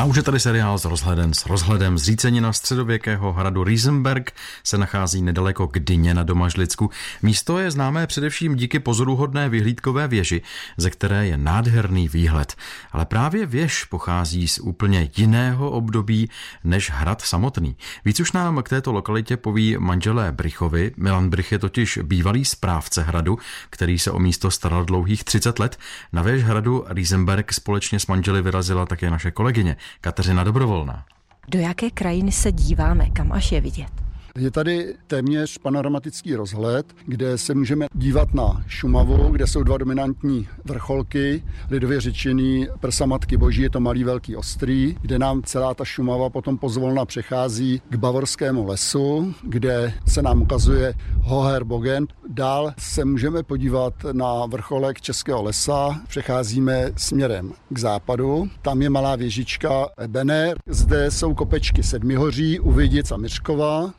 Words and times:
A 0.00 0.04
už 0.04 0.16
je 0.16 0.22
tady 0.22 0.40
seriál 0.40 0.78
s 0.78 0.84
rozhledem. 0.84 1.34
S 1.34 1.46
rozhledem 1.46 1.98
zřícenina 1.98 2.52
středověkého 2.52 3.32
hradu 3.32 3.64
Riesenberg 3.64 4.32
se 4.64 4.78
nachází 4.78 5.22
nedaleko 5.22 5.66
Gdyně 5.66 6.14
na 6.14 6.22
Domažlicku. 6.22 6.90
Místo 7.22 7.58
je 7.58 7.70
známé 7.70 8.06
především 8.06 8.56
díky 8.56 8.78
pozoruhodné 8.78 9.48
vyhlídkové 9.48 10.08
věži, 10.08 10.42
ze 10.76 10.90
které 10.90 11.26
je 11.26 11.36
nádherný 11.36 12.08
výhled. 12.08 12.54
Ale 12.92 13.06
právě 13.06 13.46
věž 13.46 13.84
pochází 13.84 14.48
z 14.48 14.58
úplně 14.58 15.10
jiného 15.16 15.70
období 15.70 16.30
než 16.64 16.90
hrad 16.90 17.22
samotný. 17.22 17.76
Víc 18.04 18.20
už 18.20 18.32
nám 18.32 18.62
k 18.62 18.68
této 18.68 18.92
lokalitě 18.92 19.36
poví 19.36 19.76
manželé 19.78 20.32
Brichovi. 20.32 20.92
Milan 20.96 21.30
Brich 21.30 21.52
je 21.52 21.58
totiž 21.58 21.98
bývalý 22.02 22.44
správce 22.44 23.02
hradu, 23.02 23.38
který 23.70 23.98
se 23.98 24.10
o 24.10 24.18
místo 24.18 24.50
staral 24.50 24.84
dlouhých 24.84 25.24
30 25.24 25.58
let. 25.58 25.78
Na 26.12 26.22
věž 26.22 26.42
hradu 26.42 26.84
Riesenberg 26.88 27.52
společně 27.52 28.00
s 28.00 28.06
manželi 28.06 28.42
vyrazila 28.42 28.86
také 28.86 29.10
naše 29.10 29.30
kolegyně. 29.30 29.76
Kateřina 30.00 30.44
Dobrovolná. 30.44 31.04
Do 31.48 31.58
jaké 31.58 31.90
krajiny 31.90 32.32
se 32.32 32.52
díváme, 32.52 33.10
kam 33.10 33.32
až 33.32 33.52
je 33.52 33.60
vidět? 33.60 33.99
Je 34.38 34.50
tady 34.50 34.94
téměř 35.06 35.58
panoramatický 35.58 36.34
rozhled, 36.34 36.86
kde 37.06 37.38
se 37.38 37.54
můžeme 37.54 37.86
dívat 37.94 38.34
na 38.34 38.64
Šumavu, 38.66 39.30
kde 39.30 39.46
jsou 39.46 39.62
dva 39.62 39.78
dominantní 39.78 40.48
vrcholky, 40.64 41.44
lidově 41.70 42.00
řečený 42.00 42.68
prsa 42.80 43.06
Matky 43.06 43.36
Boží, 43.36 43.62
je 43.62 43.70
to 43.70 43.80
malý 43.80 44.04
velký 44.04 44.36
ostrý, 44.36 44.96
kde 45.00 45.18
nám 45.18 45.42
celá 45.42 45.74
ta 45.74 45.84
Šumava 45.84 46.30
potom 46.30 46.58
pozvolna 46.58 47.04
přechází 47.04 47.82
k 47.88 47.96
Bavorskému 47.96 48.66
lesu, 48.66 49.34
kde 49.42 49.92
se 50.06 50.22
nám 50.22 50.42
ukazuje 50.42 50.94
Hoher 51.22 51.64
Bogen. 51.64 52.06
Dál 52.28 52.72
se 52.78 53.04
můžeme 53.04 53.42
podívat 53.42 53.94
na 54.12 54.46
vrcholek 54.46 55.00
Českého 55.00 55.42
lesa, 55.42 56.00
přecházíme 56.08 56.92
směrem 56.96 57.52
k 57.68 57.78
západu, 57.78 58.48
tam 58.62 58.82
je 58.82 58.90
malá 58.90 59.16
věžička 59.16 59.86
Ebener, 59.98 60.58
zde 60.66 61.10
jsou 61.10 61.34
kopečky 61.34 61.82
Sedmihoří, 61.82 62.60
Uvidic 62.60 63.12
a 63.12 63.16
Myřkova, 63.16 63.92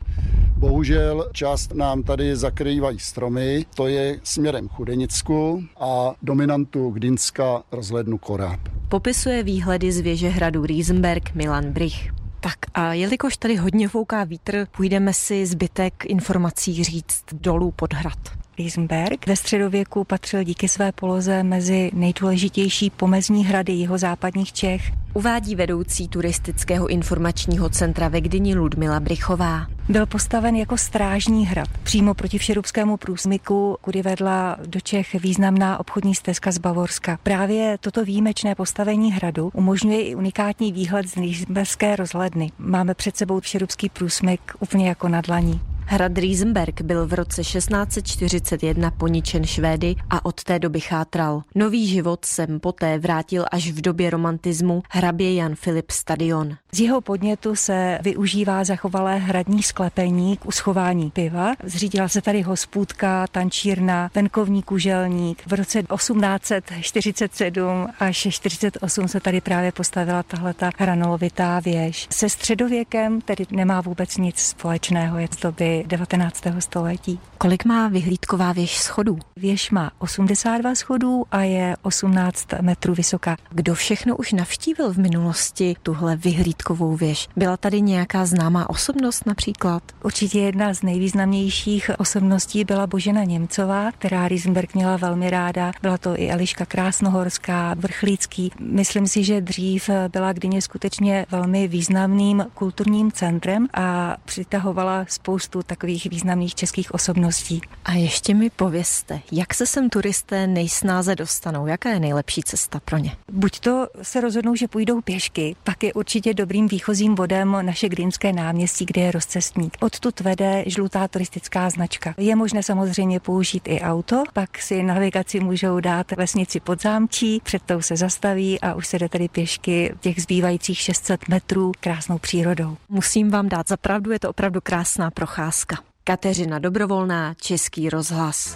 Bohužel 0.62 1.28
část 1.32 1.74
nám 1.74 2.02
tady 2.02 2.36
zakrývají 2.36 2.98
stromy, 2.98 3.66
to 3.74 3.86
je 3.86 4.20
směrem 4.22 4.68
Chudenicku 4.68 5.62
a 5.80 6.14
dominantu 6.22 6.90
Gdinska 6.90 7.62
rozhlednu 7.72 8.18
Koráb. 8.18 8.60
Popisuje 8.88 9.42
výhledy 9.42 9.92
z 9.92 10.00
věže 10.00 10.28
hradu 10.28 10.66
Riesenberg 10.66 11.34
Milan 11.34 11.72
Brich. 11.72 12.10
Tak 12.40 12.56
a 12.74 12.92
jelikož 12.92 13.36
tady 13.36 13.56
hodně 13.56 13.88
fouká 13.88 14.24
vítr, 14.24 14.66
půjdeme 14.76 15.12
si 15.12 15.46
zbytek 15.46 16.06
informací 16.06 16.84
říct 16.84 17.24
dolů 17.32 17.70
pod 17.70 17.94
hrad. 17.94 18.18
Riesenberg 18.58 19.26
ve 19.26 19.36
středověku 19.36 20.04
patřil 20.04 20.42
díky 20.42 20.68
své 20.68 20.92
poloze 20.92 21.42
mezi 21.42 21.90
nejdůležitější 21.94 22.90
pomezní 22.90 23.44
hrady 23.44 23.72
jeho 23.72 23.98
západních 23.98 24.52
Čech. 24.52 24.82
Uvádí 25.14 25.56
vedoucí 25.56 26.08
turistického 26.08 26.86
informačního 26.86 27.68
centra 27.68 28.08
ve 28.08 28.20
Gdyni 28.20 28.54
Ludmila 28.54 29.00
Brichová. 29.00 29.66
Byl 29.92 30.06
postaven 30.06 30.56
jako 30.56 30.76
strážní 30.78 31.46
hrad 31.46 31.68
přímo 31.82 32.14
proti 32.14 32.38
všerubskému 32.38 32.96
průsmyku, 32.96 33.76
kudy 33.80 34.02
vedla 34.02 34.56
do 34.66 34.80
Čech 34.80 35.14
významná 35.14 35.80
obchodní 35.80 36.14
stezka 36.14 36.52
z 36.52 36.58
Bavorska. 36.58 37.18
Právě 37.22 37.78
toto 37.80 38.04
výjimečné 38.04 38.54
postavení 38.54 39.12
hradu 39.12 39.50
umožňuje 39.54 40.02
i 40.02 40.14
unikátní 40.14 40.72
výhled 40.72 41.08
z 41.08 41.16
Nýžberské 41.16 41.96
rozhledny. 41.96 42.52
Máme 42.58 42.94
před 42.94 43.16
sebou 43.16 43.40
všerubský 43.40 43.88
průsmyk 43.88 44.40
úplně 44.60 44.88
jako 44.88 45.08
na 45.08 45.20
dlaní. 45.20 45.60
Hrad 45.86 46.18
Riesenberg 46.18 46.80
byl 46.80 47.06
v 47.06 47.12
roce 47.12 47.42
1641 47.42 48.90
poničen 48.90 49.44
Švédy 49.46 49.94
a 50.10 50.24
od 50.24 50.44
té 50.44 50.58
doby 50.58 50.80
chátral. 50.80 51.42
Nový 51.54 51.88
život 51.88 52.24
sem 52.24 52.60
poté 52.60 52.98
vrátil 52.98 53.44
až 53.52 53.70
v 53.70 53.80
době 53.80 54.10
romantismu 54.10 54.82
hrabě 54.90 55.34
Jan 55.34 55.54
Filip 55.54 55.90
Stadion. 55.90 56.56
Z 56.74 56.80
jeho 56.80 57.00
podnětu 57.00 57.56
se 57.56 57.98
využívá 58.02 58.64
zachovalé 58.64 59.18
hradní 59.18 59.62
sklepení 59.62 60.36
k 60.36 60.46
uschování 60.46 61.10
piva. 61.10 61.54
Zřídila 61.64 62.08
se 62.08 62.22
tady 62.22 62.42
hospůdka, 62.42 63.26
tančírna, 63.26 64.10
venkovní 64.14 64.62
kuželník. 64.62 65.42
V 65.46 65.52
roce 65.52 65.82
1847 65.82 67.88
až 67.98 68.28
48 68.30 69.08
se 69.08 69.20
tady 69.20 69.40
právě 69.40 69.72
postavila 69.72 70.22
tahleta 70.22 70.70
hranolovitá 70.78 71.60
věž. 71.60 72.06
Se 72.10 72.28
středověkem 72.28 73.20
tedy 73.20 73.46
nemá 73.50 73.80
vůbec 73.80 74.16
nic 74.16 74.38
společného, 74.38 75.18
je 75.18 75.28
to 75.28 75.52
by 75.52 75.84
19. 75.86 76.42
století. 76.58 77.20
Kolik 77.38 77.64
má 77.64 77.88
vyhlídková 77.88 78.52
věž 78.52 78.78
schodů? 78.78 79.18
Věž 79.36 79.70
má 79.70 79.90
82 79.98 80.74
schodů 80.74 81.24
a 81.30 81.42
je 81.42 81.76
18 81.82 82.46
metrů 82.60 82.94
vysoká. 82.94 83.36
Kdo 83.50 83.74
všechno 83.74 84.16
už 84.16 84.32
navštívil 84.32 84.92
v 84.92 84.98
minulosti 84.98 85.76
tuhle 85.82 86.16
vyhlídkovou 86.62 86.96
věž? 86.96 87.28
Byla 87.36 87.56
tady 87.56 87.80
nějaká 87.80 88.26
známá 88.26 88.70
osobnost 88.70 89.26
například? 89.26 89.82
Určitě 90.04 90.40
jedna 90.40 90.74
z 90.74 90.82
nejvýznamnějších 90.82 91.90
osobností 91.98 92.64
byla 92.64 92.86
Božena 92.86 93.24
Němcová, 93.24 93.92
která 93.92 94.28
Riesenberg 94.28 94.74
měla 94.74 94.96
velmi 94.96 95.30
ráda. 95.30 95.72
Byla 95.82 95.98
to 95.98 96.20
i 96.20 96.30
Eliška 96.30 96.66
Krásnohorská, 96.66 97.74
Vrchlícký. 97.74 98.52
Myslím 98.60 99.06
si, 99.06 99.24
že 99.24 99.40
dřív 99.40 99.90
byla 100.12 100.32
Gdyně 100.32 100.62
skutečně 100.62 101.26
velmi 101.30 101.68
významným 101.68 102.46
kulturním 102.54 103.12
centrem 103.12 103.68
a 103.74 104.16
přitahovala 104.24 105.04
spoustu 105.08 105.62
takových 105.62 106.06
významných 106.10 106.54
českých 106.54 106.94
osobností. 106.94 107.60
A 107.84 107.92
ještě 107.92 108.34
mi 108.34 108.50
povězte, 108.50 109.20
jak 109.32 109.54
se 109.54 109.66
sem 109.66 109.90
turisté 109.90 110.46
nejsnáze 110.46 111.16
dostanou? 111.16 111.66
Jaká 111.66 111.90
je 111.90 112.00
nejlepší 112.00 112.42
cesta 112.42 112.80
pro 112.84 112.98
ně? 112.98 113.16
Buď 113.32 113.60
to 113.60 113.86
se 114.02 114.20
rozhodnou, 114.20 114.54
že 114.54 114.68
půjdou 114.68 115.00
pěšky, 115.00 115.56
pak 115.64 115.82
je 115.82 115.92
určitě 115.92 116.34
dobrým 116.52 116.68
výchozím 116.68 117.14
bodem 117.14 117.56
naše 117.62 117.88
Greenské 117.88 118.32
náměstí, 118.32 118.86
kde 118.86 119.02
je 119.02 119.10
rozcestník. 119.10 119.76
Odtud 119.80 120.20
vede 120.20 120.64
žlutá 120.66 121.08
turistická 121.08 121.70
značka. 121.70 122.14
Je 122.18 122.36
možné 122.36 122.62
samozřejmě 122.62 123.20
použít 123.20 123.62
i 123.68 123.80
auto, 123.80 124.22
pak 124.32 124.58
si 124.58 124.82
navigaci 124.82 125.40
můžou 125.40 125.80
dát 125.80 126.12
vesnici 126.12 126.60
pod 126.60 126.82
zámčí, 126.82 127.40
před 127.44 127.62
tou 127.62 127.80
se 127.80 127.96
zastaví 127.96 128.60
a 128.60 128.74
už 128.74 128.86
se 128.86 128.98
jde 128.98 129.08
tady 129.08 129.28
pěšky 129.28 129.94
těch 130.00 130.22
zbývajících 130.22 130.78
600 130.78 131.28
metrů 131.28 131.72
krásnou 131.80 132.18
přírodou. 132.18 132.76
Musím 132.88 133.30
vám 133.30 133.48
dát 133.48 133.68
za 133.68 133.76
pravdu, 133.76 134.10
je 134.10 134.18
to 134.18 134.30
opravdu 134.30 134.60
krásná 134.60 135.10
procházka. 135.10 135.76
Kateřina 136.04 136.58
Dobrovolná, 136.58 137.34
Český 137.34 137.90
rozhlas. 137.90 138.48